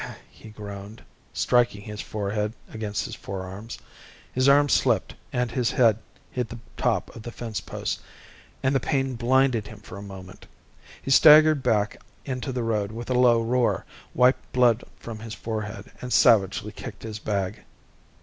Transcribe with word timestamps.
_"he 0.31 0.49
groaned, 0.49 1.03
striking 1.31 1.81
his 1.83 2.01
forehead 2.01 2.53
against 2.73 3.05
his 3.05 3.13
forearms. 3.13 3.77
His 4.33 4.49
arm 4.49 4.67
slipped, 4.67 5.13
and 5.31 5.51
his 5.51 5.69
head 5.69 5.99
hit 6.31 6.49
the 6.49 6.57
top 6.75 7.15
of 7.15 7.21
the 7.21 7.29
fencepost, 7.31 8.01
and 8.63 8.73
the 8.73 8.79
pain 8.79 9.13
blinded 9.13 9.67
him 9.67 9.77
for 9.79 9.99
a 9.99 10.01
moment. 10.01 10.47
He 10.99 11.11
staggered 11.11 11.61
back 11.61 12.01
into 12.25 12.51
the 12.51 12.63
road 12.63 12.91
with 12.91 13.11
a 13.11 13.19
low 13.19 13.43
roar, 13.43 13.85
wiped 14.15 14.51
blood 14.53 14.83
from 14.99 15.19
his 15.19 15.35
forehead, 15.35 15.91
and 16.01 16.11
savagely 16.11 16.71
kicked 16.71 17.03
his 17.03 17.19
bag. 17.19 17.59